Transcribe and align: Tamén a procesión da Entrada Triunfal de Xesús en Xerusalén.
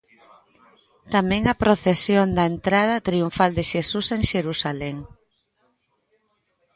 Tamén 1.13 1.43
a 1.53 1.59
procesión 1.63 2.27
da 2.37 2.45
Entrada 2.53 3.03
Triunfal 3.07 3.51
de 3.57 3.63
Xesús 3.71 4.07
en 4.17 4.21
Xerusalén. 4.31 4.97